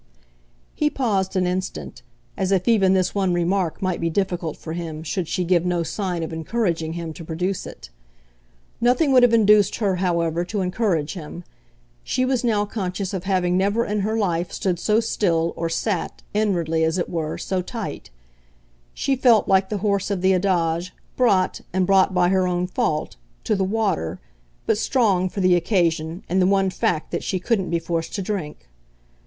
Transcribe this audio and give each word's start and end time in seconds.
He 0.73 0.89
paused 0.89 1.35
an 1.35 1.45
instant, 1.45 2.01
as 2.35 2.51
if 2.51 2.67
even 2.67 2.95
this 2.95 3.13
one 3.13 3.33
remark 3.33 3.83
might 3.83 4.01
be 4.01 4.09
difficult 4.09 4.57
for 4.57 4.73
him 4.73 5.03
should 5.03 5.27
she 5.27 5.43
give 5.43 5.63
no 5.63 5.83
sign 5.83 6.23
of 6.23 6.33
encouraging 6.33 6.93
him 6.93 7.13
to 7.13 7.23
produce 7.23 7.67
it. 7.67 7.91
Nothing 8.83 9.11
would 9.13 9.21
have 9.21 9.31
induced 9.31 9.75
her, 9.75 9.97
however, 9.97 10.43
to 10.43 10.61
encourage 10.61 11.13
him; 11.13 11.43
she 12.03 12.25
was 12.25 12.43
now 12.43 12.65
conscious 12.65 13.13
of 13.13 13.25
having 13.25 13.55
never 13.57 13.85
in 13.85 13.99
her 13.99 14.17
life 14.17 14.51
stood 14.51 14.79
so 14.79 14.99
still 15.01 15.53
or 15.55 15.69
sat, 15.69 16.23
inwardly, 16.33 16.83
as 16.83 16.97
it 16.97 17.07
were, 17.07 17.37
so 17.37 17.61
tight; 17.61 18.09
she 18.95 19.15
felt 19.15 19.47
like 19.47 19.69
the 19.69 19.77
horse 19.85 20.09
of 20.09 20.21
the 20.23 20.33
adage, 20.33 20.95
brought 21.15 21.61
and 21.73 21.85
brought 21.85 22.11
by 22.11 22.29
her 22.29 22.47
own 22.47 22.65
fault 22.65 23.17
to 23.43 23.55
the 23.55 23.63
water, 23.63 24.19
but 24.65 24.79
strong, 24.79 25.29
for 25.29 25.41
the 25.41 25.53
occasion, 25.55 26.23
in 26.27 26.39
the 26.39 26.47
one 26.47 26.71
fact 26.71 27.11
that 27.11 27.23
she 27.23 27.39
couldn't 27.39 27.69
be 27.69 27.77
forced 27.77 28.15
to 28.15 28.23
drink. 28.23 28.67